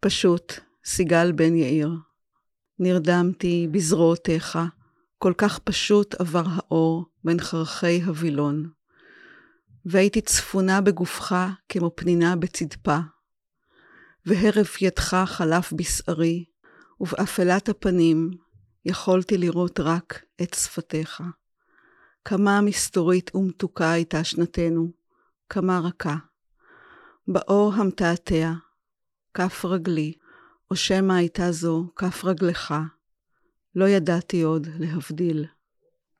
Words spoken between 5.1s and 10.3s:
כל כך פשוט עבר האור בין חרכי הווילון. והייתי